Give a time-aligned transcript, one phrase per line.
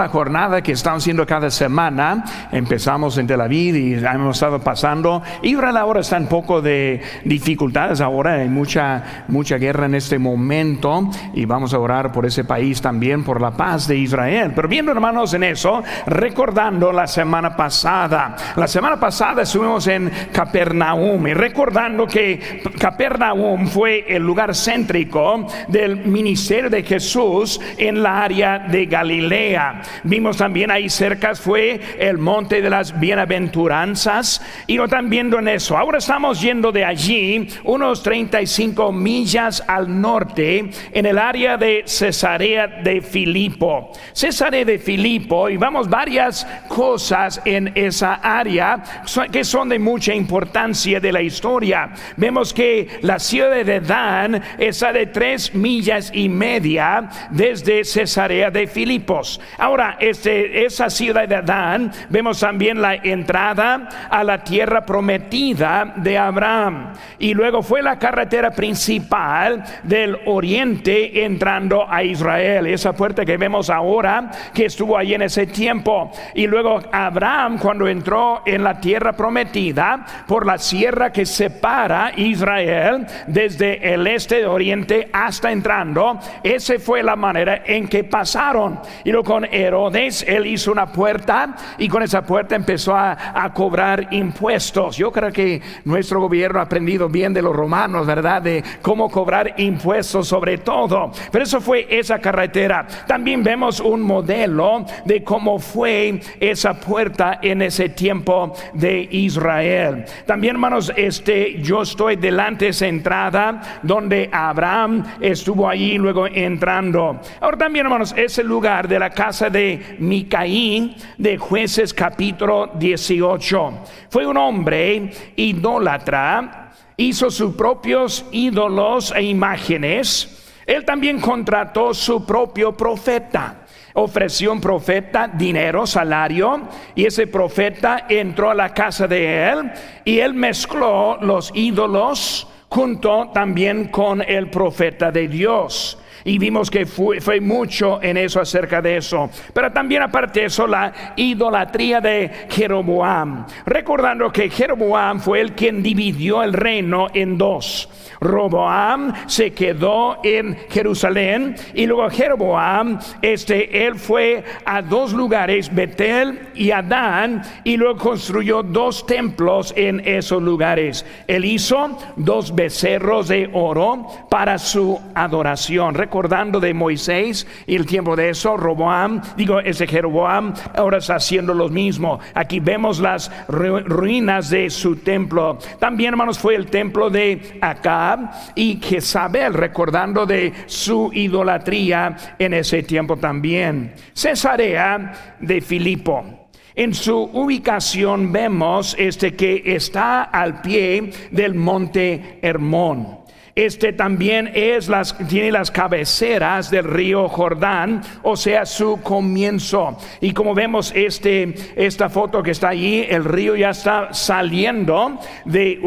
[0.00, 2.24] la jornada que estamos haciendo cada semana.
[2.52, 5.22] Empezamos en Tel Aviv y hemos estado pasando.
[5.42, 8.00] Israel ahora está en poco de dificultades.
[8.00, 12.80] Ahora hay mucha, mucha guerra en este momento y vamos a orar por ese país
[12.80, 14.52] también, por la paz de Israel.
[14.56, 18.36] Pero viendo hermanos en eso, recordando la semana pasada.
[18.56, 25.96] La semana pasada estuvimos en Capernaum y recordando que Capernaum fue el lugar céntrico del
[26.06, 29.82] ministerio de Jesús en la área de Galilea.
[30.04, 35.48] Vimos también ahí cerca fue el monte de las bienaventuranzas y no están viendo en
[35.48, 35.76] eso.
[35.76, 42.66] Ahora estamos yendo de allí unos 35 millas al norte en el área de Cesarea
[42.66, 43.92] de Filipo.
[44.12, 48.82] Cesarea de Filipo y vamos varias cosas en esa área
[49.30, 51.90] que son de mucha importancia de la historia.
[52.16, 58.66] Vemos que la ciudad de Dan está de tres millas y media desde Cesarea de
[58.66, 59.40] Filipos.
[59.58, 66.92] Ahora esa ciudad de Adán, vemos también la entrada a la tierra prometida de Abraham.
[67.18, 72.66] Y luego fue la carretera principal del oriente entrando a Israel.
[72.66, 76.10] Esa puerta que vemos ahora, que estuvo ahí en ese tiempo.
[76.34, 83.06] Y luego Abraham, cuando entró en la tierra prometida, por la sierra que separa Israel
[83.26, 88.80] desde el este de oriente hasta entrando, esa fue la manera en que pasaron.
[89.04, 94.08] Y luego con Herodes, él hizo una puerta y con esa puerta empezó a, cobrar
[94.12, 94.96] impuestos.
[94.96, 98.42] Yo creo que nuestro gobierno ha aprendido bien de los romanos, ¿verdad?
[98.42, 101.10] De cómo cobrar impuestos sobre todo.
[101.32, 102.86] Pero eso fue esa carretera.
[103.06, 110.04] También vemos un modelo de cómo fue esa puerta en ese tiempo de Israel.
[110.26, 117.20] También, hermanos, este, yo estoy delante de esa entrada donde Abraham estuvo allí luego entrando.
[117.40, 123.72] Ahora también, hermanos, ese lugar de la casa de Micaín de jueces capítulo 18.
[124.08, 130.46] Fue un hombre idólatra, hizo sus propios ídolos e imágenes.
[130.66, 133.60] Él también contrató su propio profeta
[133.94, 139.72] ofreció un profeta dinero, salario, y ese profeta entró a la casa de él
[140.04, 145.98] y él mezcló los ídolos junto también con el profeta de Dios.
[146.24, 149.30] Y vimos que fue, fue, mucho en eso acerca de eso.
[149.52, 153.46] Pero también aparte de eso, la idolatría de Jeroboam.
[153.66, 157.88] Recordando que Jeroboam fue el quien dividió el reino en dos.
[158.20, 166.50] Roboam se quedó en Jerusalén y luego Jeroboam, este, él fue a dos lugares, Betel
[166.54, 171.06] y Adán, y luego construyó dos templos en esos lugares.
[171.26, 178.16] Él hizo dos becerros de oro para su adoración recordando de Moisés y el tiempo
[178.16, 182.18] de eso, Roboam, digo, ese Jeroboam ahora está haciendo lo mismo.
[182.34, 185.56] Aquí vemos las ruinas de su templo.
[185.78, 192.82] También, hermanos, fue el templo de Acab y Jezabel, recordando de su idolatría en ese
[192.82, 193.94] tiempo también.
[194.12, 196.48] Cesarea de Filipo.
[196.74, 203.19] En su ubicación vemos este que está al pie del monte Hermón.
[203.60, 209.98] Este también es las, tiene las cabeceras del río Jordán, o sea, su comienzo.
[210.22, 215.78] Y como vemos este, esta foto que está allí, el río ya está saliendo de,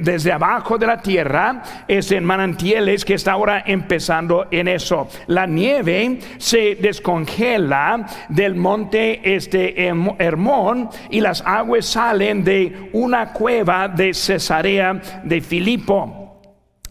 [0.00, 5.08] desde abajo de la tierra, es en manantiales que está ahora empezando en eso.
[5.28, 9.86] La nieve se descongela del monte este
[10.18, 16.21] Hermón y las aguas salen de una cueva de Cesarea de Filipo.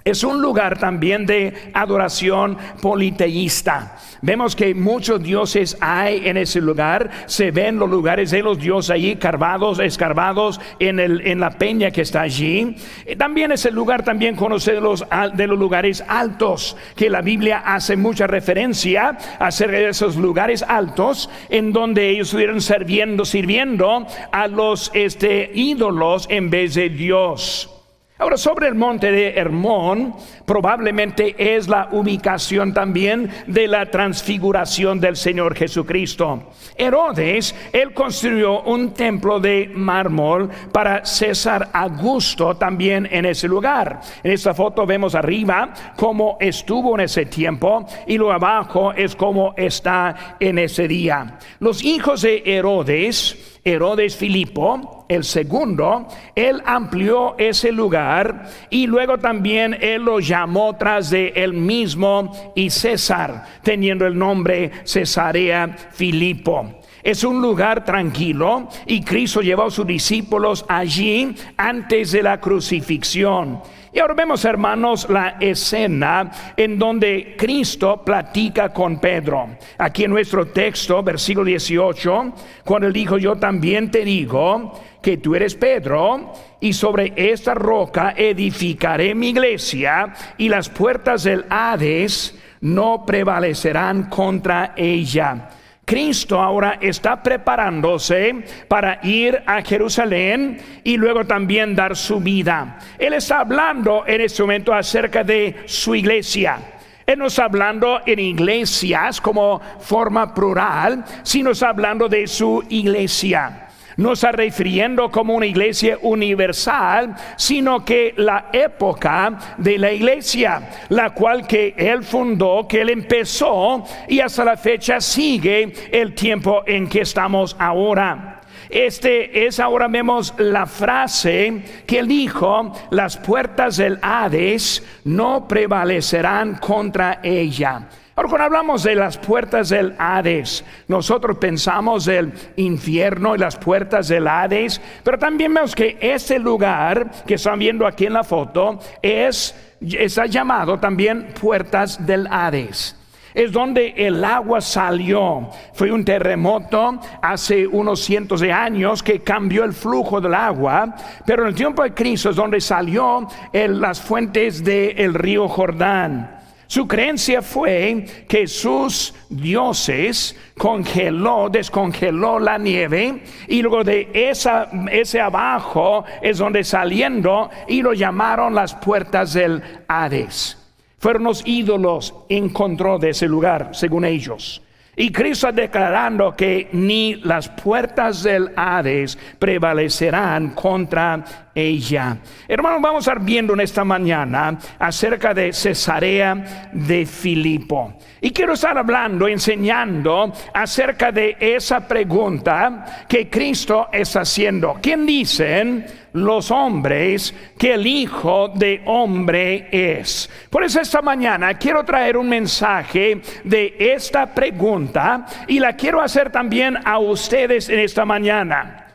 [0.03, 3.97] Es un lugar también de adoración politeísta.
[4.23, 7.09] Vemos que muchos dioses hay en ese lugar.
[7.27, 11.91] Se ven los lugares de los dioses allí, carvados, escarbados en, el, en la peña
[11.91, 12.75] que está allí.
[13.05, 17.21] Eh, también es el lugar también conocido de los, de los lugares altos, que la
[17.21, 24.07] Biblia hace mucha referencia acerca de esos lugares altos, en donde ellos estuvieron sirviendo, sirviendo
[24.31, 27.80] a los este, ídolos en vez de Dios.
[28.21, 30.13] Ahora, sobre el monte de Hermón,
[30.45, 36.51] probablemente es la ubicación también de la transfiguración del Señor Jesucristo.
[36.77, 44.01] Herodes, él construyó un templo de mármol para César Augusto también en ese lugar.
[44.21, 49.55] En esta foto vemos arriba cómo estuvo en ese tiempo y lo abajo es cómo
[49.57, 51.39] está en ese día.
[51.57, 59.77] Los hijos de Herodes, Herodes Filipo, el segundo, él amplió ese lugar y luego también
[59.79, 66.81] él lo llamó tras de él mismo y César, teniendo el nombre Cesarea Filipo.
[67.03, 73.61] Es un lugar tranquilo y Cristo llevó a sus discípulos allí antes de la crucifixión.
[73.93, 79.57] Y ahora vemos, hermanos, la escena en donde Cristo platica con Pedro.
[79.77, 82.33] Aquí en nuestro texto, versículo 18,
[82.63, 88.13] cuando él dijo, yo también te digo que tú eres Pedro, y sobre esta roca
[88.15, 95.49] edificaré mi iglesia, y las puertas del Hades no prevalecerán contra ella.
[95.91, 102.79] Cristo ahora está preparándose para ir a Jerusalén y luego también dar su vida.
[102.97, 106.59] Él está hablando en este momento acerca de su iglesia.
[107.05, 113.67] Él no está hablando en iglesias como forma plural, sino está hablando de su iglesia
[113.97, 121.11] no está refiriendo como una iglesia universal, sino que la época de la iglesia, la
[121.11, 126.87] cual que él fundó, que él empezó y hasta la fecha sigue el tiempo en
[126.87, 128.41] que estamos ahora.
[128.69, 136.55] Este es ahora vemos la frase que él dijo, las puertas del Hades no prevalecerán
[136.55, 137.89] contra ella.
[138.21, 144.09] Ahora, cuando hablamos de las puertas del Hades, nosotros pensamos del infierno y las puertas
[144.09, 148.77] del Hades, pero también vemos que ese lugar que están viendo aquí en la foto
[149.01, 152.95] es está llamado también puertas del Hades
[153.33, 155.49] es donde el agua salió.
[155.73, 160.93] Fue un terremoto hace unos cientos de años que cambió el flujo del agua,
[161.25, 166.40] pero en el tiempo de Cristo es donde salió las fuentes del río Jordán.
[166.71, 175.19] Su creencia fue que sus dioses congeló, descongeló la nieve y luego de esa, ese
[175.19, 180.57] abajo es donde saliendo y lo llamaron las puertas del Hades.
[180.97, 184.61] Fueron los ídolos en control de ese lugar, según ellos.
[184.95, 191.23] Y Cristo declarando que ni las puertas del Hades prevalecerán contra
[191.55, 192.17] ella.
[192.47, 197.93] Hermanos, vamos a estar viendo en esta mañana acerca de Cesarea de Filipo.
[198.19, 204.77] Y quiero estar hablando, enseñando acerca de esa pregunta que Cristo está haciendo.
[204.81, 210.29] ¿Quién dicen los hombres que el Hijo de Hombre es?
[210.49, 216.31] Por eso esta mañana quiero traer un mensaje de esta pregunta y la quiero hacer
[216.31, 218.87] también a ustedes en esta mañana.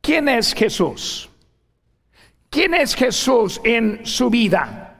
[0.00, 1.30] ¿Quién es Jesús?
[2.50, 4.91] ¿Quién es Jesús en su vida?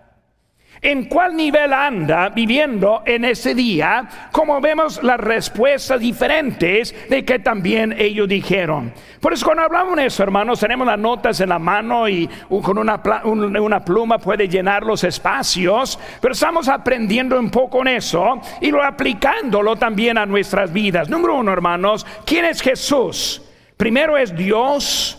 [0.85, 4.09] ¿En cuál nivel anda viviendo en ese día?
[4.33, 8.93] Como vemos las respuestas diferentes de que también ellos dijeron.
[9.21, 12.79] Por eso cuando hablamos de eso, hermanos, tenemos las notas en la mano y con
[12.79, 18.73] una, una pluma puede llenar los espacios, pero estamos aprendiendo un poco en eso y
[18.73, 21.09] lo aplicándolo también a nuestras vidas.
[21.09, 23.41] Número uno, hermanos, ¿quién es Jesús?
[23.77, 25.17] Primero es Dios,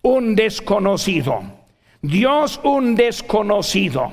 [0.00, 1.42] un desconocido.
[2.04, 4.12] Dios un desconocido,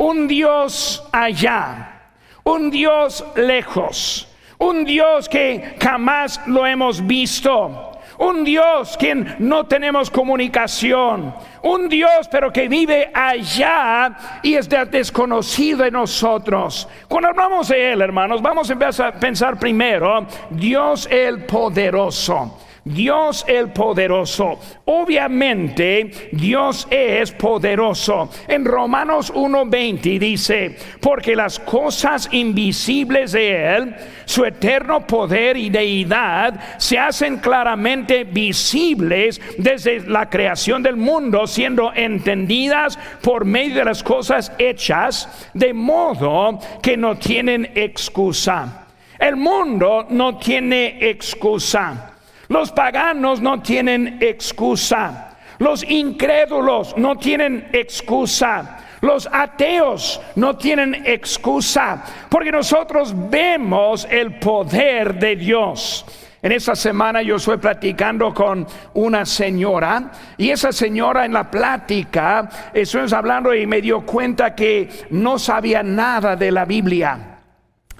[0.00, 2.12] un Dios allá,
[2.44, 4.26] un Dios lejos,
[4.58, 12.28] un Dios que jamás lo hemos visto, un Dios quien no tenemos comunicación, un Dios
[12.30, 16.88] pero que vive allá y es desconocido de nosotros.
[17.06, 22.56] Cuando hablamos de Él, hermanos, vamos a empezar a pensar primero, Dios el poderoso.
[22.84, 24.58] Dios el poderoso.
[24.86, 28.30] Obviamente Dios es poderoso.
[28.48, 36.78] En Romanos 1:20 dice, porque las cosas invisibles de Él, su eterno poder y deidad,
[36.78, 44.02] se hacen claramente visibles desde la creación del mundo, siendo entendidas por medio de las
[44.02, 48.86] cosas hechas, de modo que no tienen excusa.
[49.18, 52.09] El mundo no tiene excusa.
[52.50, 55.36] Los paganos no tienen excusa.
[55.58, 58.78] Los incrédulos no tienen excusa.
[59.00, 62.02] Los ateos no tienen excusa.
[62.28, 66.04] Porque nosotros vemos el poder de Dios.
[66.42, 72.48] En esa semana yo estoy platicando con una señora y esa señora en la plática
[72.74, 77.38] estuvimos hablando y me dio cuenta que no sabía nada de la Biblia.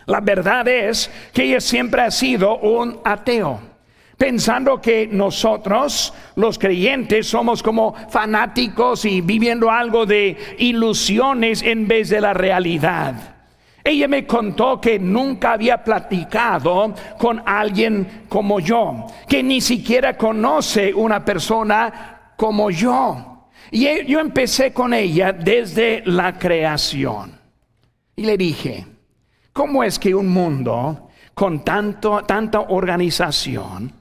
[0.06, 3.69] La verdad es que ella siempre ha sido un ateo
[4.20, 12.10] pensando que nosotros, los creyentes, somos como fanáticos y viviendo algo de ilusiones en vez
[12.10, 13.36] de la realidad.
[13.82, 20.92] Ella me contó que nunca había platicado con alguien como yo, que ni siquiera conoce
[20.92, 23.48] una persona como yo.
[23.70, 27.40] Y e, yo empecé con ella desde la creación.
[28.16, 28.84] Y le dije,
[29.54, 33.99] ¿cómo es que un mundo con tanto, tanta organización,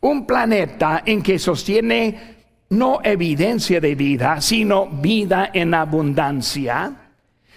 [0.00, 2.38] un planeta en que sostiene
[2.70, 6.92] no evidencia de vida, sino vida en abundancia,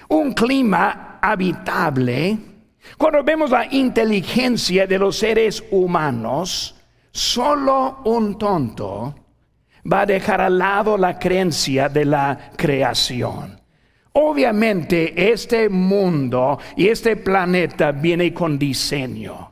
[0.09, 2.37] un clima habitable,
[2.97, 6.75] cuando vemos la inteligencia de los seres humanos,
[7.11, 9.15] solo un tonto
[9.91, 13.59] va a dejar al lado la creencia de la creación.
[14.13, 19.49] Obviamente este mundo y este planeta viene con diseño.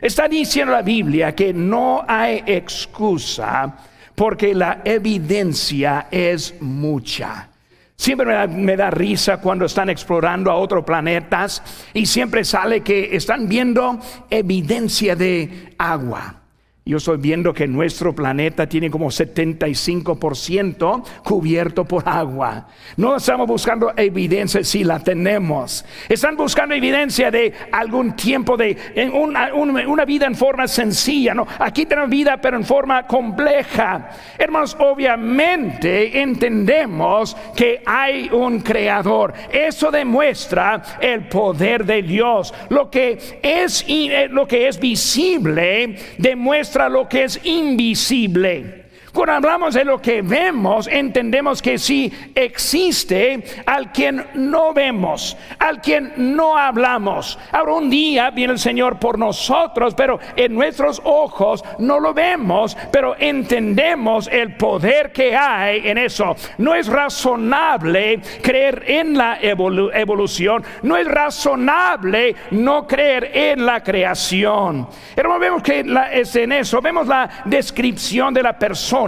[0.00, 3.76] Está diciendo la Biblia que no hay excusa
[4.14, 7.48] porque la evidencia es mucha.
[7.96, 11.62] Siempre me da, risa cuando están explorando a otros planetas
[11.94, 13.98] y siempre sale que están viendo
[14.28, 16.42] evidencia de agua.
[16.88, 22.68] Yo estoy viendo que nuestro planeta tiene como 75% cubierto por agua.
[22.96, 25.84] No estamos buscando evidencia si la tenemos.
[26.08, 28.76] Están buscando evidencia de algún tiempo de
[29.12, 31.34] una, una, vida en forma sencilla.
[31.34, 31.44] ¿no?
[31.58, 34.08] Aquí tenemos vida pero en forma compleja.
[34.38, 39.34] Hermanos, obviamente entendemos que hay un creador.
[39.50, 42.54] Eso demuestra el poder de Dios.
[42.68, 48.85] Lo que es, eh, lo que es visible demuestra lo que es invisible.
[49.16, 55.80] Cuando hablamos de lo que vemos, entendemos que sí existe al quien no vemos, al
[55.80, 57.38] quien no hablamos.
[57.50, 62.76] Ahora un día viene el Señor por nosotros, pero en nuestros ojos no lo vemos,
[62.92, 66.36] pero entendemos el poder que hay en eso.
[66.58, 74.86] No es razonable creer en la evolución, no es razonable no creer en la creación.
[75.16, 79.05] Hermano, vemos que es en eso, vemos la descripción de la persona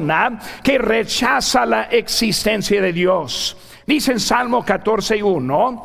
[0.63, 3.57] que rechaza la existencia de Dios.
[3.87, 5.85] Dice en Salmo 14.1,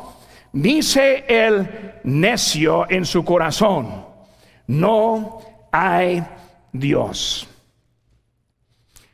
[0.52, 4.06] dice el necio en su corazón,
[4.66, 5.40] no
[5.72, 6.22] hay
[6.72, 7.48] Dios.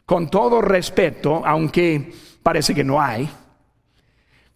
[0.04, 3.28] Con todo respeto, aunque parece que no hay,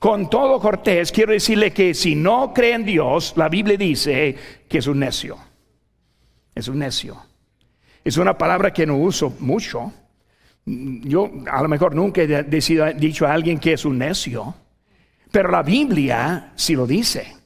[0.04, 4.36] con todo cortés, quiero decirle que si no cree en Dios, la Biblia dice
[4.68, 5.38] que es un necio.
[6.54, 7.16] Es un necio.
[8.04, 9.92] Es una palabra que no uso mucho
[10.66, 14.54] yo a lo mejor nunca he dicho a alguien que es un necio,
[15.30, 17.43] pero la Biblia sí lo dice.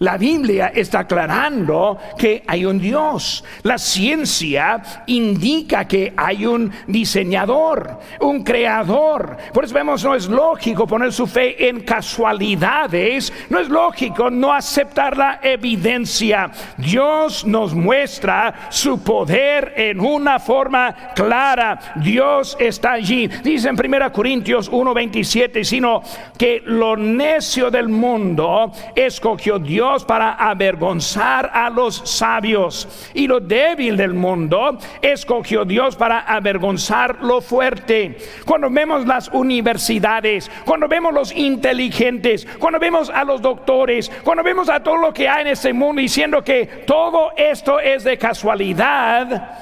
[0.00, 3.44] La Biblia está aclarando que hay un Dios.
[3.64, 9.36] La ciencia indica que hay un diseñador, un creador.
[9.52, 14.54] Por eso vemos, no es lógico poner su fe en casualidades, no es lógico no
[14.54, 16.50] aceptar la evidencia.
[16.78, 21.78] Dios nos muestra su poder en una forma clara.
[21.96, 23.26] Dios está allí.
[23.26, 26.00] Dice en 1 Corintios 1:27, sino
[26.38, 33.96] que lo necio del mundo escogió Dios para avergonzar a los sabios y lo débil
[33.96, 38.16] del mundo escogió Dios para avergonzar lo fuerte.
[38.46, 44.68] Cuando vemos las universidades, cuando vemos los inteligentes, cuando vemos a los doctores, cuando vemos
[44.68, 49.58] a todo lo que hay en este mundo diciendo que todo esto es de casualidad,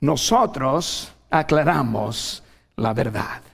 [0.00, 2.42] nosotros aclaramos
[2.76, 3.49] la verdad.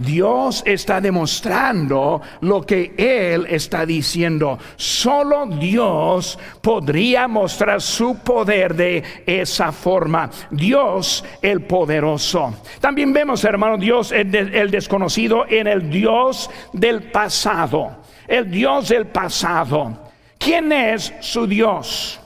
[0.00, 4.58] Dios está demostrando lo que Él está diciendo.
[4.76, 10.30] Solo Dios podría mostrar su poder de esa forma.
[10.50, 12.54] Dios el poderoso.
[12.80, 17.98] También vemos, hermano, Dios el, desconocido en el Dios del pasado.
[18.26, 20.10] El Dios del pasado.
[20.38, 22.20] ¿Quién es su Dios?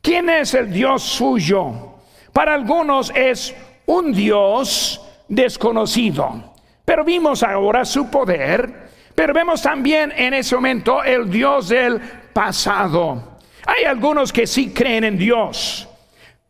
[0.00, 1.94] ¿Quién es el Dios suyo?
[2.32, 3.54] Para algunos es
[3.86, 6.55] un Dios desconocido.
[6.86, 12.00] Pero vimos ahora su poder, pero vemos también en ese momento el Dios del
[12.32, 13.38] pasado.
[13.66, 15.88] Hay algunos que sí creen en Dios,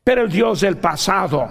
[0.05, 1.49] pero el Dios del pasado,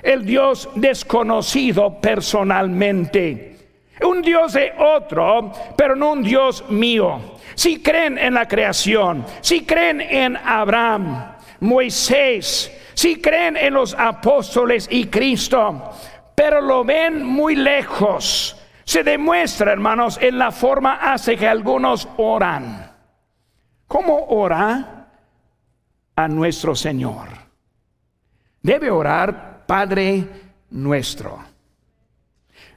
[0.00, 3.56] el Dios desconocido personalmente.
[4.02, 7.20] Un Dios de otro, pero no un Dios mío.
[7.56, 14.86] Si creen en la creación, si creen en Abraham, Moisés, si creen en los apóstoles
[14.88, 15.92] y Cristo,
[16.38, 18.56] pero lo ven muy lejos.
[18.84, 22.92] Se demuestra, hermanos, en la forma hace que algunos oran.
[23.88, 25.08] ¿Cómo ora
[26.14, 27.26] a nuestro Señor?
[28.62, 30.28] Debe orar Padre
[30.70, 31.40] nuestro.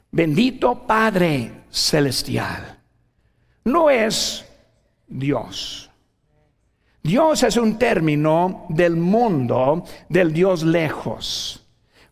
[0.10, 2.80] Bendito Padre celestial.
[3.66, 4.44] No es
[5.06, 5.88] Dios.
[7.04, 11.61] Dios es un término del mundo, del Dios lejos.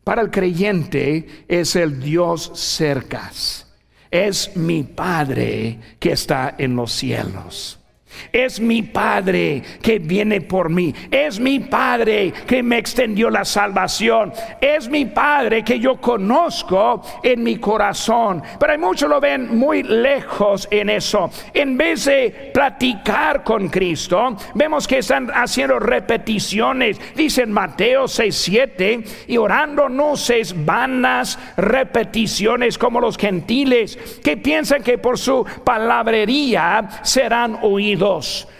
[0.09, 3.67] Para el creyente es el Dios cercas.
[4.09, 7.78] Es mi Padre que está en los cielos.
[8.31, 10.93] Es mi Padre que viene por mí.
[11.09, 14.33] Es mi Padre que me extendió la salvación.
[14.61, 18.43] Es mi Padre que yo conozco en mi corazón.
[18.59, 21.29] Pero hay muchos lo ven muy lejos en eso.
[21.53, 26.99] En vez de platicar con Cristo, vemos que están haciendo repeticiones.
[27.15, 34.83] Dicen Mateo 6, 7, y orando no seis vanas repeticiones como los gentiles que piensan
[34.83, 37.98] que por su palabrería serán oídos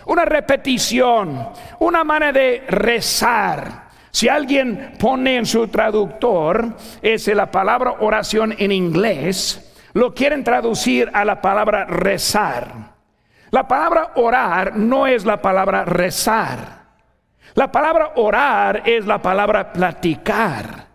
[0.06, 3.90] una repetición, una manera de rezar.
[4.12, 11.10] Si alguien pone en su traductor, es la palabra oración en inglés, lo quieren traducir
[11.14, 12.68] a la palabra rezar.
[13.52, 16.80] La palabra orar no es la palabra rezar.
[17.56, 20.89] La palabra orar es la palabra platicar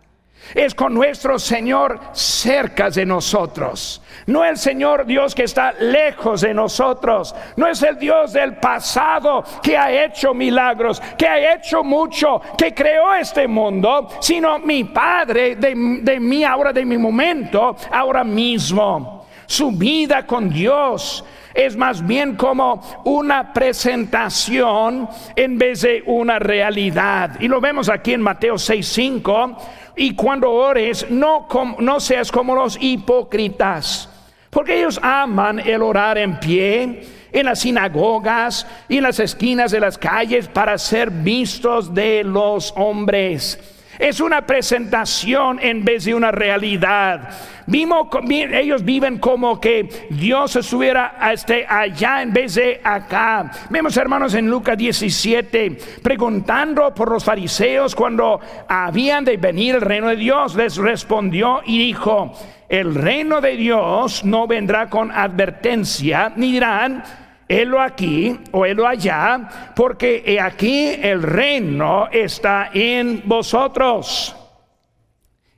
[0.54, 4.02] es con nuestro Señor cerca de nosotros.
[4.26, 7.34] No el Señor Dios que está lejos de nosotros.
[7.56, 12.72] No es el Dios del pasado que ha hecho milagros, que ha hecho mucho, que
[12.72, 19.26] creó este mundo, sino mi Padre de, de mí ahora, de mi momento, ahora mismo.
[19.46, 21.24] Su vida con Dios
[21.54, 27.40] es más bien como una presentación en vez de una realidad.
[27.40, 29.56] Y lo vemos aquí en Mateo 6:5.
[29.96, 31.46] Y cuando ores, no,
[31.78, 34.08] no seas como los hipócritas,
[34.50, 37.02] porque ellos aman el orar en pie
[37.34, 42.72] en las sinagogas y en las esquinas de las calles para ser vistos de los
[42.76, 43.73] hombres.
[43.98, 47.30] Es una presentación en vez de una realidad.
[47.66, 53.50] Vimos, ellos viven como que Dios estuviera este, allá en vez de acá.
[53.70, 60.08] Vemos hermanos en Lucas 17 preguntando por los fariseos cuando habían de venir el reino
[60.08, 60.54] de Dios.
[60.56, 62.32] Les respondió y dijo,
[62.68, 67.04] el reino de Dios no vendrá con advertencia, ni dirán,
[67.48, 74.34] helo aquí o helo allá, porque aquí el reino está en vosotros.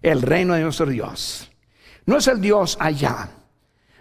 [0.02, 1.50] El reino de nuestro Dios.
[2.06, 3.28] No es el Dios allá.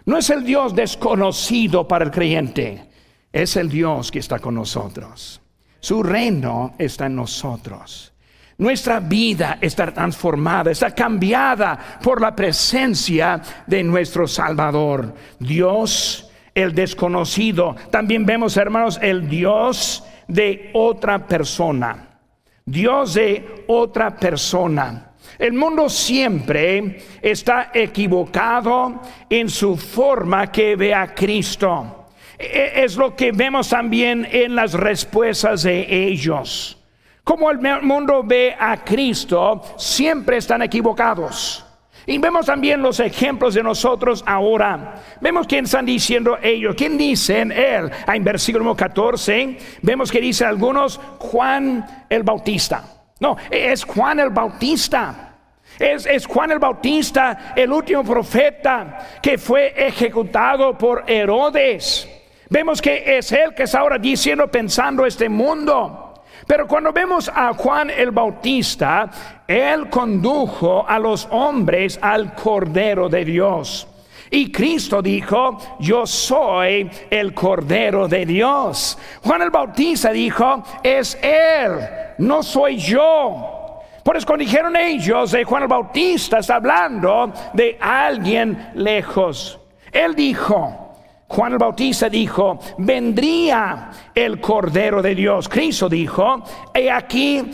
[0.04, 2.88] No es el Dios desconocido para el creyente.
[3.32, 5.40] Es el Dios que está con nosotros.
[5.80, 8.12] Su reino está en nosotros.
[8.58, 15.12] Nuestra vida está transformada, está cambiada por la presencia de nuestro Salvador.
[15.38, 16.25] Dios
[16.56, 17.76] el desconocido.
[17.90, 22.18] También vemos, hermanos, el Dios de otra persona.
[22.64, 25.12] Dios de otra persona.
[25.38, 32.06] El mundo siempre está equivocado en su forma que ve a Cristo.
[32.38, 36.78] E, es lo que vemos también en las respuestas de ellos.
[37.22, 41.65] Como el mundo ve a Cristo, siempre están equivocados.
[42.06, 45.02] Y vemos también los ejemplos de nosotros ahora.
[45.20, 46.76] Vemos quién están diciendo ellos.
[46.76, 47.90] ¿Quién dicen él?
[48.06, 52.84] Ah, en versículo 14 vemos que dice algunos Juan el Bautista.
[53.18, 55.32] No, es Juan el Bautista.
[55.78, 62.08] Es, es, Juan el Bautista, el último profeta que fue ejecutado por Herodes.
[62.48, 66.05] Vemos que es él que está ahora diciendo, pensando este mundo.
[66.46, 69.10] Pero cuando vemos a Juan el Bautista,
[69.46, 73.88] él condujo a los hombres al Cordero de Dios.
[74.30, 78.98] Y Cristo dijo, yo soy el Cordero de Dios.
[79.24, 81.78] Juan el Bautista dijo, es Él,
[82.18, 83.80] no soy yo.
[84.02, 89.58] Por eso cuando dijeron ellos, de Juan el Bautista está hablando de alguien lejos.
[89.92, 90.85] Él dijo,
[91.28, 95.48] Juan el Bautista dijo, vendría el Cordero de Dios.
[95.48, 97.50] Cristo dijo, y aquí,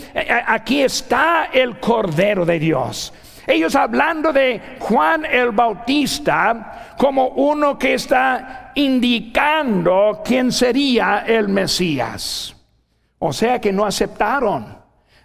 [0.47, 3.11] aquí está el Cordero de Dios.
[3.47, 12.55] Ellos hablando de Juan el Bautista como uno que está indicando quién sería el Mesías.
[13.19, 14.77] O sea que no aceptaron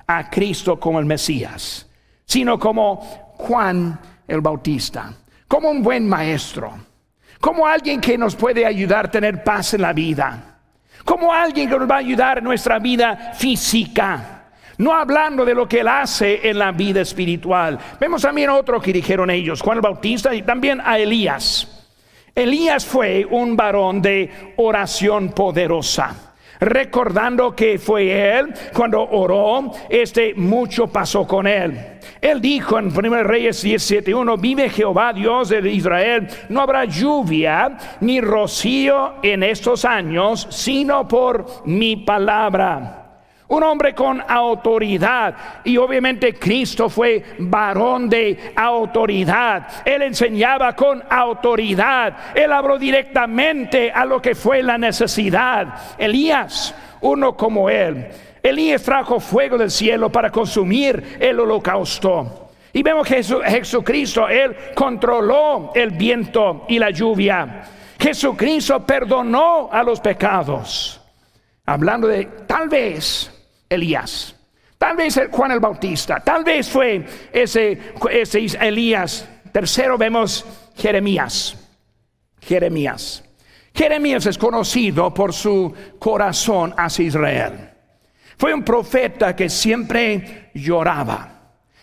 [0.06, 1.88] a Cristo como el Mesías,
[2.24, 2.96] sino como
[3.36, 5.12] Juan el Bautista,
[5.46, 6.87] como un buen maestro
[7.40, 10.58] como alguien que nos puede ayudar a tener paz en la vida,
[11.04, 14.34] como alguien que nos va a ayudar en nuestra vida física.
[14.78, 17.78] No hablando de lo que él hace en la vida espiritual.
[17.98, 21.86] Vemos también otro que dijeron ellos, Juan el Bautista y también a Elías.
[22.32, 26.27] Elías fue un varón de oración poderosa.
[26.60, 31.98] Recordando que fue él cuando oró, este mucho pasó con él.
[32.20, 38.20] Él dijo en 1 Reyes 17:1, vive Jehová Dios de Israel, no habrá lluvia ni
[38.20, 42.97] rocío en estos años, sino por mi palabra.
[43.48, 45.34] Un hombre con autoridad.
[45.64, 49.66] Y obviamente Cristo fue varón de autoridad.
[49.84, 52.34] Él enseñaba con autoridad.
[52.34, 55.96] Él habló directamente a lo que fue la necesidad.
[55.96, 58.08] Elías, uno como él.
[58.42, 62.50] Elías trajo fuego del cielo para consumir el holocausto.
[62.72, 67.64] Y vemos que Jesucristo, Él controló el viento y la lluvia.
[67.98, 71.00] Jesucristo perdonó a los pecados.
[71.64, 73.37] Hablando de tal vez
[73.68, 74.34] Elías.
[74.76, 77.78] Tal vez Juan el Bautista, tal vez fue ese,
[78.10, 79.28] ese Elías.
[79.52, 80.44] Tercero vemos
[80.76, 81.56] Jeremías.
[82.40, 83.24] Jeremías.
[83.74, 87.70] Jeremías es conocido por su corazón hacia Israel.
[88.36, 91.38] Fue un profeta que siempre lloraba.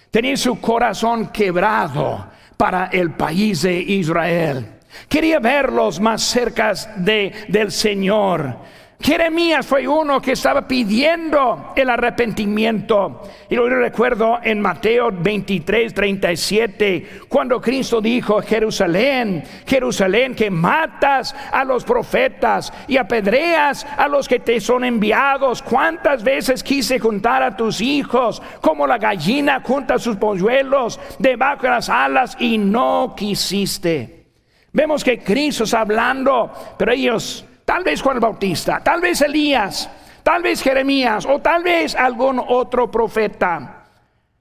[0.10, 4.76] Tenía su corazón quebrado para el país de Israel.
[5.10, 8.56] Quería verlos más cerca de, del Señor.
[8.99, 13.23] Jeremías fue uno que estaba pidiendo el arrepentimiento.
[13.49, 21.63] Y lo recuerdo en Mateo 23, 37, cuando Cristo dijo, Jerusalén, Jerusalén, que matas a
[21.65, 25.62] los profetas y apedreas a los que te son enviados.
[25.62, 31.69] ¿Cuántas veces quise juntar a tus hijos como la gallina junta sus polluelos debajo de
[31.69, 34.25] las alas y no quisiste?
[34.71, 39.89] Vemos que Cristo está hablando, pero ellos tal vez Juan Bautista, tal vez Elías,
[40.23, 43.84] tal vez Jeremías o tal vez algún otro profeta.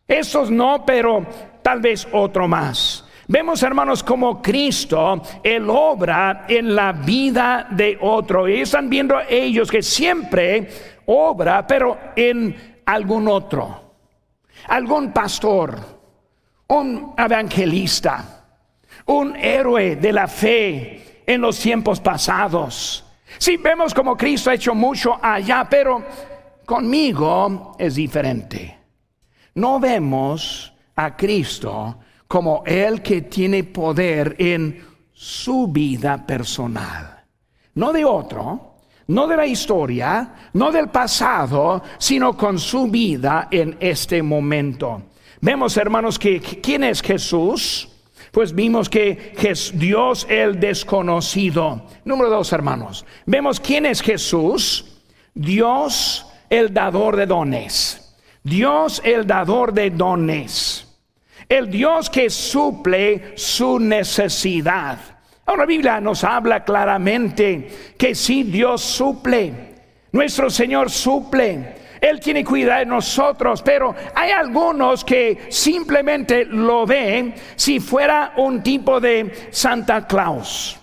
[0.06, 1.26] Esos no, pero
[1.62, 3.04] tal vez otro más.
[3.26, 8.46] Vemos, hermanos, como Cristo, Él obra en la vida de otro.
[8.46, 10.68] Y están viendo ellos que siempre
[11.06, 13.82] obra, pero en algún otro.
[14.68, 15.78] Algún pastor,
[16.68, 18.44] un evangelista,
[19.06, 23.03] un héroe de la fe en los tiempos pasados.
[23.38, 26.02] Sí, vemos como Cristo ha hecho mucho allá, pero
[26.64, 28.78] conmigo es diferente.
[29.54, 37.24] No vemos a Cristo como el que tiene poder en su vida personal,
[37.74, 38.74] no de otro,
[39.06, 45.02] no de la historia, no del pasado, sino con su vida en este momento.
[45.40, 47.88] Vemos, hermanos, que quién es Jesús
[48.34, 49.32] pues vimos que
[49.74, 51.86] Dios el desconocido.
[52.04, 53.06] Número dos, hermanos.
[53.26, 55.00] Vemos quién es Jesús.
[55.32, 58.16] Dios el dador de dones.
[58.42, 60.98] Dios el dador de dones.
[61.48, 64.98] El Dios que suple su necesidad.
[65.46, 69.74] Ahora la Biblia nos habla claramente que si Dios suple,
[70.10, 71.83] nuestro Señor suple.
[72.04, 78.62] Él tiene cuidado de nosotros, pero hay algunos que simplemente lo ven si fuera un
[78.62, 80.78] tipo de Santa Claus.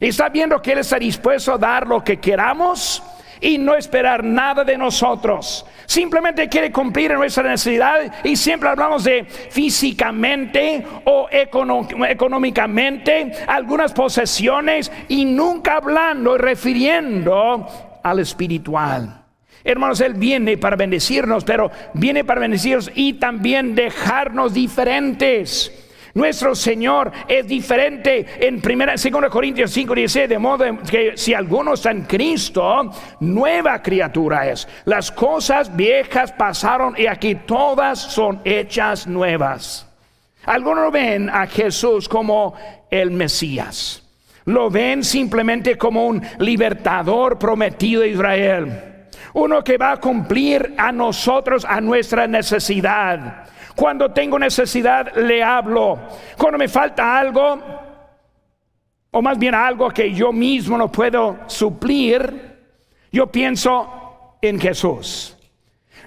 [0.00, 3.02] Está viendo que Él está dispuesto a dar lo que queramos
[3.38, 5.66] y no esperar nada de nosotros.
[5.84, 15.26] Simplemente quiere cumplir nuestra necesidad y siempre hablamos de físicamente o económicamente algunas posesiones y
[15.26, 17.66] nunca hablando y refiriendo
[18.02, 19.21] al espiritual.
[19.64, 25.82] Hermanos, Él viene para bendecirnos, pero viene para bendecirnos y también dejarnos diferentes.
[26.14, 31.90] Nuestro Señor es diferente en 2 Corintios 5, 16, de modo que si alguno está
[31.90, 34.68] en Cristo, nueva criatura es.
[34.84, 39.88] Las cosas viejas pasaron y aquí todas son hechas nuevas.
[40.44, 42.54] Algunos ven a Jesús como
[42.90, 44.02] el Mesías.
[44.44, 48.91] Lo ven simplemente como un libertador prometido de Israel
[49.34, 53.46] uno que va a cumplir a nosotros, a nuestra necesidad.
[53.74, 55.98] Cuando tengo necesidad, le hablo.
[56.36, 57.58] Cuando me falta algo,
[59.10, 62.58] o más bien algo que yo mismo no puedo suplir,
[63.10, 65.36] yo pienso en Jesús.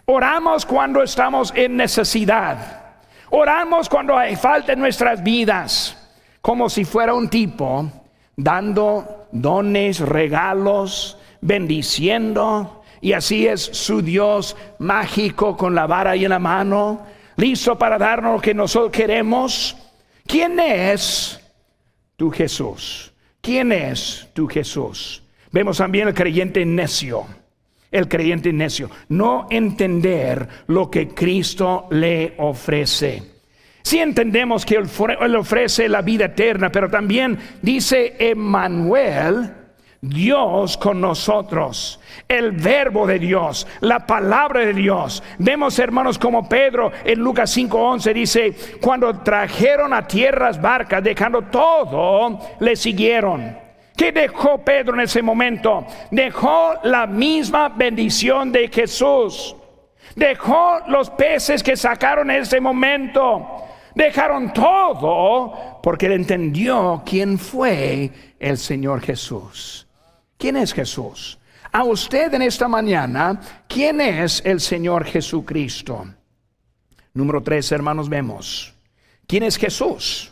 [0.05, 2.83] Oramos cuando estamos en necesidad.
[3.31, 5.97] Oramos cuando hay falta en nuestras vidas,
[6.41, 7.89] como si fuera un tipo
[8.35, 16.29] dando dones, regalos, bendiciendo, y así es su Dios mágico con la vara y en
[16.29, 17.05] la mano,
[17.38, 19.75] listo para darnos lo que nosotros queremos.
[20.25, 21.39] ¿Quién es
[22.15, 23.13] tu Jesús?
[23.41, 25.21] ¿Quién es tu Jesús?
[25.51, 27.25] Vemos también el creyente necio.
[27.91, 28.89] El creyente necio.
[29.10, 33.36] No entender lo que Cristo le ofrece.
[33.81, 39.53] Si entendemos que Él ofrece la vida eterna, pero también dice Emmanuel,
[40.10, 45.24] Dios con nosotros, el verbo de Dios, la palabra de Dios.
[45.38, 52.39] Vemos hermanos como Pedro en Lucas 5:11 dice, cuando trajeron a tierras barcas, dejando todo,
[52.60, 53.58] le siguieron.
[53.96, 55.86] ¿Qué dejó Pedro en ese momento?
[56.12, 59.56] Dejó la misma bendición de Jesús.
[60.15, 63.63] Dejó los peces que sacaron en ese momento.
[63.94, 69.85] Dejaron todo porque entendió quién fue el Señor Jesús.
[70.38, 71.38] ¿Quién es Jesús?
[71.71, 76.06] A usted en esta mañana, ¿quién es el Señor Jesucristo?
[77.13, 78.74] Número tres, hermanos, vemos.
[79.28, 80.32] ¿Quién es Jesús?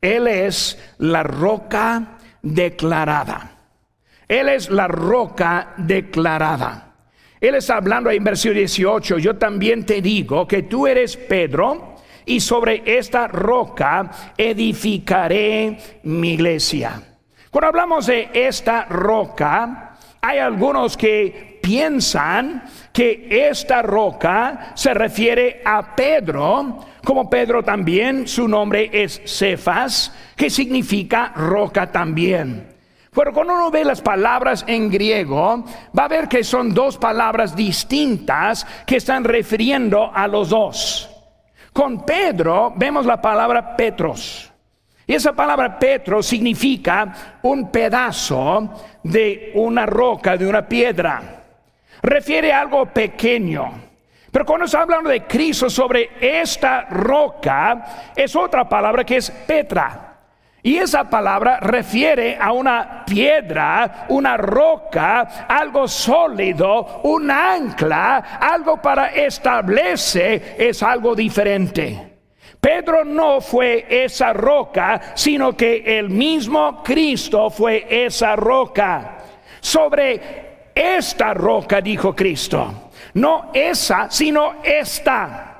[0.00, 3.52] Él es la roca declarada.
[4.28, 6.94] Él es la roca declarada.
[7.40, 12.40] Él está hablando en versículo 18, yo también te digo que tú eres Pedro y
[12.40, 17.15] sobre esta roca edificaré mi iglesia
[17.56, 25.96] cuando hablamos de esta roca, hay algunos que piensan que esta roca se refiere a
[25.96, 32.74] Pedro, como Pedro también, su nombre es Cefas, que significa roca también.
[33.10, 35.64] Pero cuando uno ve las palabras en griego,
[35.98, 41.08] va a ver que son dos palabras distintas que están refiriendo a los dos.
[41.72, 44.52] Con Pedro vemos la palabra Petros.
[45.06, 48.70] Y esa palabra Petro significa un pedazo
[49.04, 51.22] de una roca, de una piedra.
[52.02, 53.86] Refiere a algo pequeño.
[54.32, 60.02] Pero cuando se habla de Cristo sobre esta roca, es otra palabra que es Petra.
[60.60, 69.14] Y esa palabra refiere a una piedra, una roca, algo sólido, un ancla, algo para
[69.14, 72.15] establecer, es algo diferente.
[72.66, 79.18] Pedro no fue esa roca, sino que el mismo Cristo fue esa roca.
[79.60, 82.90] Sobre esta roca, dijo Cristo.
[83.14, 85.52] No esa, sino esta.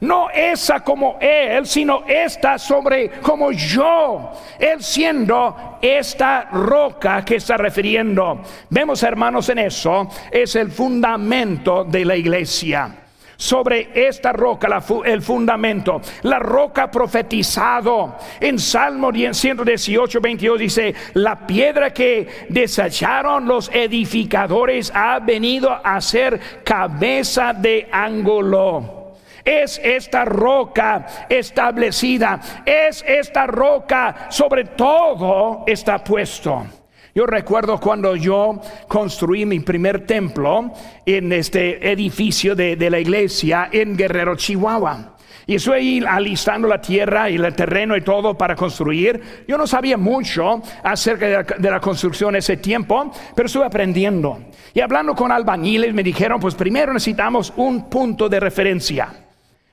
[0.00, 4.32] No esa como Él, sino esta sobre como yo.
[4.58, 8.40] Él siendo esta roca que está refiriendo.
[8.70, 13.03] Vemos hermanos en eso, es el fundamento de la iglesia
[13.36, 18.16] sobre esta roca, el fundamento, la roca profetizado.
[18.40, 26.40] En Salmo 118, 22 dice, la piedra que desecharon los edificadores ha venido a ser
[26.64, 29.14] cabeza de ángulo.
[29.44, 36.83] Es esta roca establecida, es esta roca sobre todo está puesto.
[37.14, 40.72] Yo recuerdo cuando yo construí mi primer templo
[41.06, 45.14] en este edificio de, la iglesia en Guerrero, Chihuahua.
[45.46, 49.44] Y estoy alistando la tierra y el terreno y todo para construir.
[49.46, 54.46] Yo no sabía mucho acerca de la, de la, construcción ese tiempo, pero estuve aprendiendo.
[54.72, 59.08] Y hablando con albañiles me dijeron, pues primero necesitamos un punto de referencia.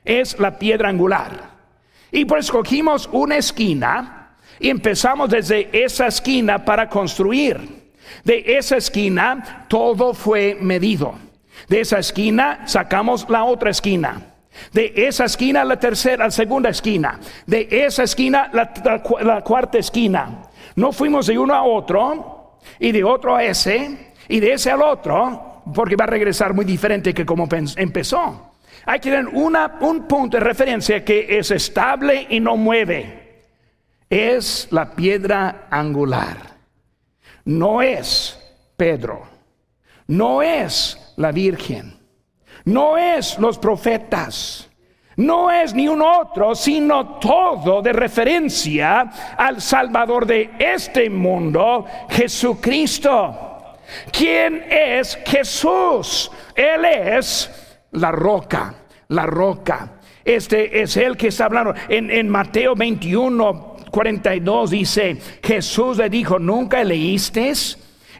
[0.06, 1.50] Es la piedra angular.
[2.12, 4.21] Y pues escogimos una esquina
[4.62, 7.82] y empezamos desde esa esquina para construir.
[8.24, 11.16] De esa esquina todo fue medido.
[11.68, 14.22] De esa esquina sacamos la otra esquina.
[14.72, 17.20] De esa esquina la tercera, la segunda esquina.
[17.48, 20.44] De esa esquina la, cuarta esquina.
[20.76, 24.84] No fuimos de uno a otro y de otro a ese y de ese al
[24.84, 27.48] otro porque va a regresar muy diferente que como
[27.78, 28.52] empezó.
[28.86, 33.21] Hay que tener una, un punto de referencia que es estable y no mueve
[34.12, 36.38] es la piedra angular.
[37.46, 38.38] No es
[38.76, 39.24] Pedro.
[40.08, 41.98] No es la Virgen.
[42.66, 44.70] No es los profetas.
[45.16, 49.02] No es ni un otro, sino todo de referencia
[49.38, 53.78] al Salvador de este mundo, Jesucristo.
[54.12, 56.32] ¿Quién es Jesús?
[56.56, 57.50] Él es
[57.92, 58.74] la roca,
[59.08, 60.00] la roca.
[60.24, 66.40] Este es el que está hablando en, en Mateo 21, 42 dice, Jesús le dijo,
[66.40, 67.54] ¿nunca leíste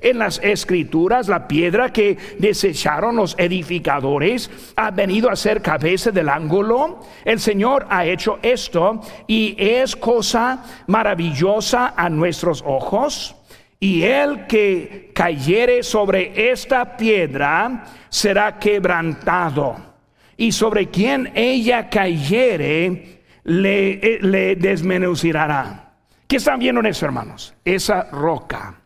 [0.02, 6.28] en las escrituras la piedra que desecharon los edificadores ha venido a ser cabeza del
[6.28, 7.00] ángulo?
[7.24, 13.36] El Señor ha hecho esto y es cosa maravillosa a nuestros ojos.
[13.80, 19.76] Y el que cayere sobre esta piedra será quebrantado.
[20.38, 25.96] Y sobre quien ella cayere, le, eh, le desmenuzará.
[26.28, 27.54] ¿Qué están viendo en eso, hermanos?
[27.66, 28.82] Esa roca.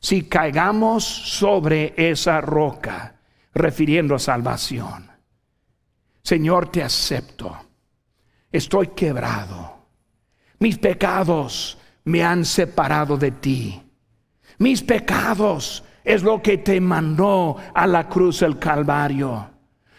[0.00, 3.14] Si caigamos sobre esa roca,
[3.54, 5.10] refiriendo a salvación.
[6.22, 7.56] Señor, te acepto.
[8.50, 9.86] Estoy quebrado.
[10.58, 13.82] Mis pecados me han separado de ti.
[14.58, 19.50] mis pecados es lo que te mandó a la cruz el Calvario.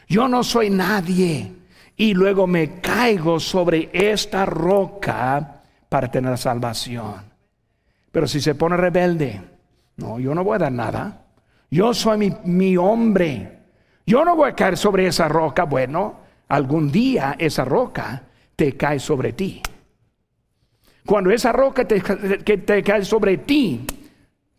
[0.07, 1.53] Yo no soy nadie
[1.95, 7.33] y luego me caigo sobre esta roca para tener salvación.
[8.11, 9.41] Pero si se pone rebelde,
[9.97, 11.25] no, yo no voy a dar nada.
[11.69, 13.59] Yo soy mi, hombre.
[14.05, 15.63] Yo no voy a caer sobre esa roca.
[15.63, 18.23] Bueno, algún día esa roca
[18.55, 19.61] te cae sobre ti.
[21.05, 23.85] Cuando esa roca te, que te cae sobre ti,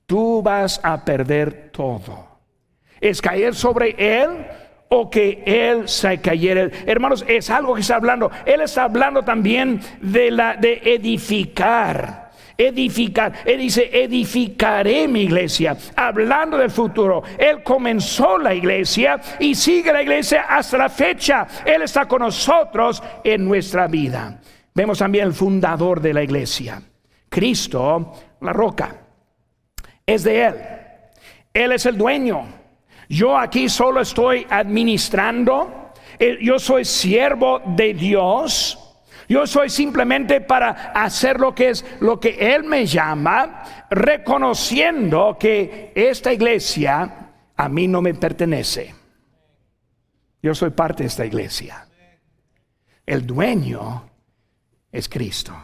[0.06, 2.28] tú vas a perder todo.
[3.00, 4.30] Es caer sobre él
[4.96, 6.70] o que él se cayera.
[6.86, 8.30] Hermanos, es algo que está hablando.
[8.46, 12.30] Él está hablando también de la de edificar.
[12.56, 13.32] Edificar.
[13.44, 15.76] Él dice, edificaré mi iglesia.
[15.96, 17.24] Hablando del futuro.
[17.36, 21.48] Él comenzó la iglesia y sigue la iglesia hasta la fecha.
[21.64, 24.40] Él está con nosotros en nuestra vida.
[24.72, 26.80] Vemos también el fundador de la iglesia.
[27.28, 28.94] Cristo, la roca.
[30.06, 30.54] Es de Él.
[31.52, 32.63] Él es el dueño.
[33.08, 35.92] Yo aquí solo estoy administrando.
[36.40, 38.78] Yo soy siervo de Dios.
[39.28, 45.92] Yo soy simplemente para hacer lo que es lo que Él me llama, reconociendo que
[45.94, 48.94] esta iglesia a mí no me pertenece.
[50.42, 51.86] Yo soy parte de esta iglesia.
[53.06, 54.10] El dueño
[54.92, 55.54] es Cristo.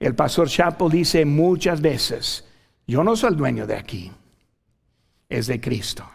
[0.00, 2.44] El pastor Chapo dice muchas veces,
[2.88, 4.10] yo no soy el dueño de aquí,
[5.32, 6.08] es de Cristo.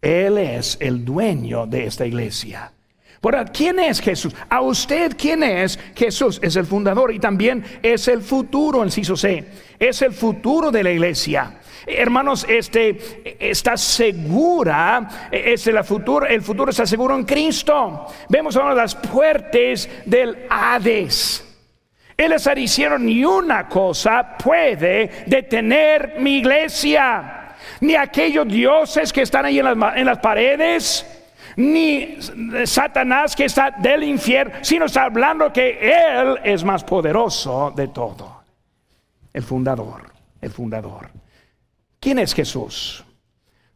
[0.00, 2.72] Él es el dueño de esta iglesia.
[3.20, 4.34] Pero ¿quién es Jesús?
[4.48, 6.38] A usted, ¿quién es Jesús?
[6.42, 9.44] Es el fundador y también es el futuro, inciso C.
[9.78, 11.60] Es el futuro de la iglesia.
[11.86, 18.06] Hermanos, este está segura, es el futuro, el futuro está seguro en Cristo.
[18.28, 21.44] Vemos ahora las puertas del Hades.
[22.16, 27.37] Él está diciendo ni una cosa puede detener mi iglesia,
[27.80, 31.06] ni aquellos dioses que están ahí en las, en las paredes
[31.58, 32.18] ni
[32.64, 38.42] Satanás que está del infierno, sino está hablando que Él es más poderoso de todo.
[39.32, 41.10] El fundador, el fundador.
[41.98, 43.04] ¿Quién es Jesús?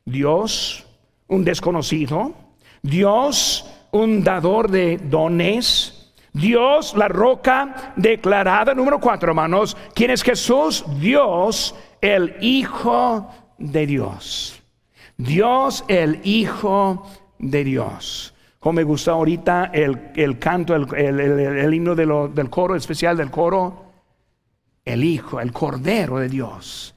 [0.05, 0.87] Dios,
[1.27, 2.35] un desconocido.
[2.83, 6.13] Dios, un dador de dones.
[6.33, 8.75] Dios, la roca declarada.
[8.75, 9.77] Número cuatro, hermanos.
[9.93, 10.85] ¿Quién es Jesús?
[11.01, 13.29] Dios, el Hijo
[13.63, 14.63] de Dios.
[15.17, 17.07] Dios, el Hijo
[17.39, 18.35] de Dios.
[18.59, 23.93] Como me gusta ahorita el, canto, el, himno del coro especial del coro.
[24.85, 26.95] El Hijo, el Cordero de Dios.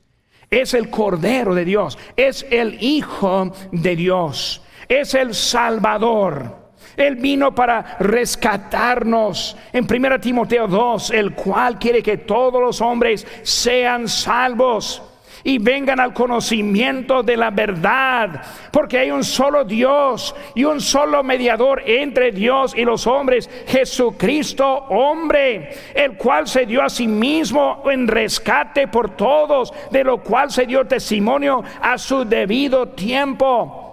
[0.50, 1.98] Es el Cordero de Dios.
[2.16, 4.62] Es el Hijo de Dios.
[4.88, 6.66] Es el Salvador.
[6.98, 9.56] Él vino para rescatarnos.
[9.72, 15.02] En 1 Timoteo 2, el cual quiere que todos los hombres sean salvos
[15.46, 21.24] y vengan al conocimiento de la verdad, porque hay un solo Dios y un solo
[21.24, 27.84] mediador entre Dios y los hombres, Jesucristo hombre, el cual se dio a sí mismo
[27.86, 33.86] en rescate por todos, de lo cual se dio testimonio a su debido tiempo.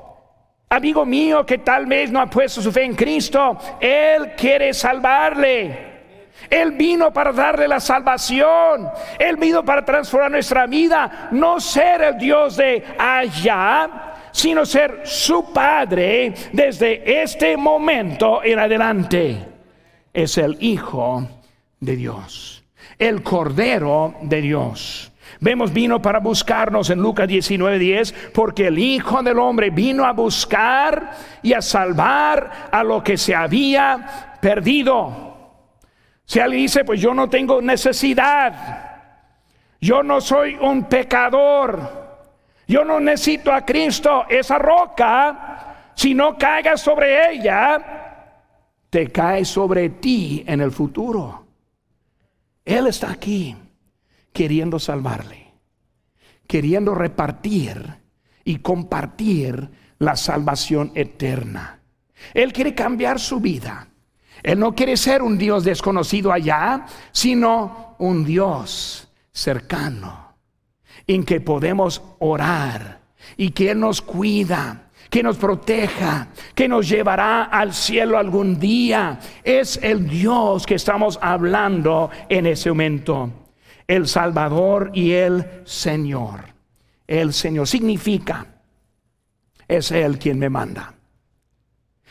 [0.70, 5.91] Amigo mío que tal vez no ha puesto su fe en Cristo, Él quiere salvarle.
[6.52, 8.90] Él vino para darle la salvación.
[9.18, 11.28] Él vino para transformar nuestra vida.
[11.30, 13.88] No ser el Dios de allá,
[14.32, 19.48] sino ser su Padre desde este momento en adelante.
[20.12, 21.26] Es el Hijo
[21.80, 22.62] de Dios,
[22.98, 25.10] el Cordero de Dios.
[25.40, 31.12] Vemos vino para buscarnos en Lucas 19:10, porque el Hijo del Hombre vino a buscar
[31.42, 35.31] y a salvar a lo que se había perdido.
[36.24, 39.00] Si alguien dice, pues yo no tengo necesidad,
[39.80, 42.02] yo no soy un pecador,
[42.66, 48.02] yo no necesito a Cristo, esa roca, si no caigas sobre ella,
[48.88, 51.46] te cae sobre ti en el futuro.
[52.64, 53.56] Él está aquí
[54.32, 55.52] queriendo salvarle,
[56.46, 58.00] queriendo repartir
[58.44, 61.80] y compartir la salvación eterna.
[62.34, 63.88] Él quiere cambiar su vida.
[64.42, 70.34] Él no quiere ser un Dios desconocido allá, sino un Dios cercano,
[71.06, 73.00] en que podemos orar
[73.36, 79.18] y que Él nos cuida, que nos proteja, que nos llevará al cielo algún día.
[79.44, 83.30] Es el Dios que estamos hablando en ese momento.
[83.86, 86.46] El Salvador y el Señor.
[87.06, 88.46] El Señor significa,
[89.68, 90.94] es Él quien me manda.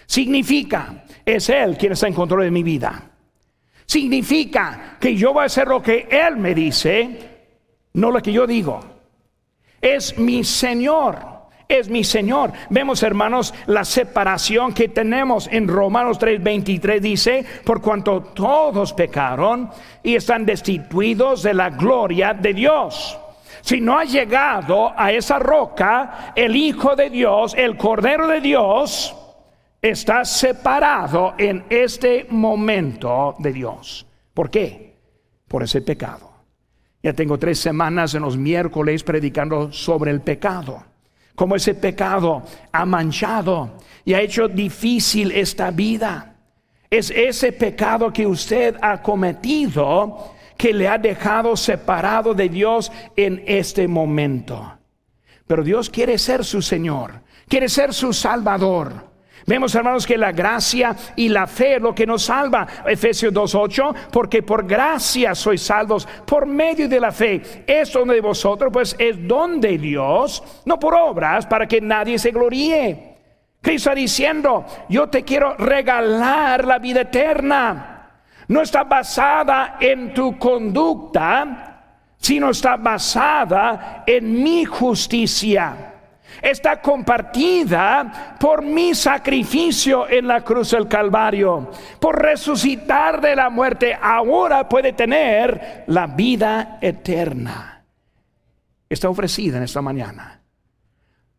[0.06, 3.10] Significa, es Él quien está en control de mi vida.
[3.86, 7.20] Significa que yo voy a hacer lo que Él me dice,
[7.94, 8.80] no lo que yo digo.
[9.82, 11.32] es mi Señor
[11.72, 12.52] es mi Señor.
[12.70, 19.70] Vemos, hermanos, la separación que tenemos en Romanos 3:23 dice, por cuanto todos pecaron
[20.04, 23.18] y están destituidos de la gloria de Dios.
[23.62, 29.16] Si no ha llegado a esa roca, el Hijo de Dios, el Cordero de Dios,
[29.82, 34.06] está separado en este momento de Dios.
[34.34, 34.96] ¿Por qué?
[35.48, 36.32] Por ese pecado.
[37.04, 40.92] Ya tengo tres semanas en los miércoles predicando sobre el pecado
[41.42, 46.36] como ese pecado ha manchado y ha hecho difícil esta vida.
[46.90, 53.44] Es ese pecado que usted ha cometido que le ha dejado separado de Dios en
[53.48, 54.78] este momento.
[55.48, 59.11] Pero Dios quiere ser su Señor, quiere ser su Salvador.
[59.46, 62.68] Vemos, hermanos, que la gracia y la fe es lo que nos salva.
[62.86, 67.64] Efesios 2.8, porque por gracia sois salvos por medio de la fe.
[67.66, 72.32] Esto de vosotros, pues, es don de Dios, no por obras, para que nadie se
[72.32, 73.18] gloríe.
[73.62, 78.10] Cristo diciendo, yo te quiero regalar la vida eterna.
[78.48, 81.84] No está basada en tu conducta,
[82.18, 85.91] sino está basada en mi justicia
[86.42, 91.72] está compartida por mi sacrificio en la cruz del Calvario.
[92.00, 97.84] Por resucitar de la muerte, ahora puede tener la vida eterna.
[98.90, 100.42] Está ofrecida en esta mañana.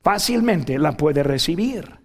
[0.00, 2.00] Fácilmente la puede recibir.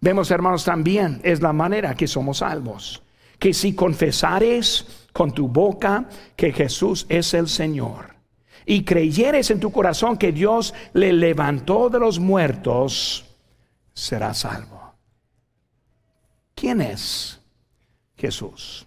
[0.00, 3.02] Vemos, hermanos, también es la manera que somos salvos.
[3.38, 8.11] Que si confesares con tu boca que Jesús es el Señor
[8.66, 13.24] y creyeres en tu corazón que Dios le levantó de los muertos,
[13.92, 14.94] serás salvo.
[16.54, 17.40] ¿Quién es
[18.16, 18.86] Jesús?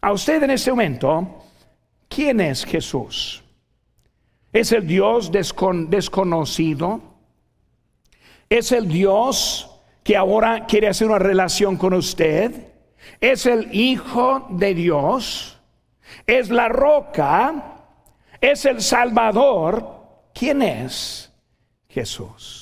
[0.00, 1.44] A usted en este momento,
[2.08, 3.42] ¿quién es Jesús?
[4.52, 7.00] ¿Es el Dios desconocido?
[8.50, 9.70] ¿Es el Dios
[10.04, 12.72] que ahora quiere hacer una relación con usted?
[13.20, 15.58] ¿Es el Hijo de Dios?
[16.26, 17.71] ¿Es la roca?
[18.42, 21.32] Es el Salvador, ¿quién es?
[21.88, 22.61] Jesús.